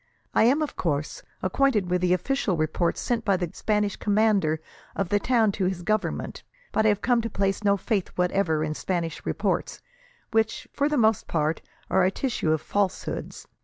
[0.33, 4.59] I am, of course, acquainted with the official reports, sent by the Spanish commander
[4.95, 8.63] of the town to his Government, but I have come to place no faith whatever
[8.63, 9.79] in Spanish reports,
[10.31, 13.45] which, for the most part, are a tissue of falsehoods.